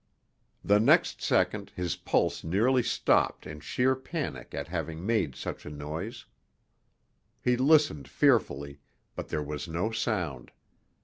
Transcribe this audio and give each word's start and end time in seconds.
The 0.65 0.79
next 0.79 1.21
second 1.21 1.73
his 1.75 1.95
pulse 1.95 2.43
nearly 2.43 2.81
stopped 2.81 3.45
in 3.45 3.59
sheer 3.59 3.95
panic 3.95 4.51
at 4.51 4.67
having 4.67 5.05
made 5.05 5.35
such 5.35 5.63
a 5.63 5.69
noise. 5.69 6.25
He 7.39 7.55
listened 7.55 8.07
fearfully, 8.07 8.79
but 9.15 9.27
there 9.27 9.43
was 9.43 9.67
no 9.67 9.91
sound. 9.91 10.49